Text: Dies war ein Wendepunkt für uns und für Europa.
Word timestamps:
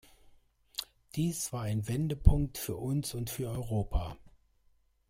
Dies 1.13 1.53
war 1.53 1.61
ein 1.65 1.87
Wendepunkt 1.87 2.57
für 2.57 2.75
uns 2.75 3.13
und 3.13 3.29
für 3.29 3.49
Europa. 3.51 4.17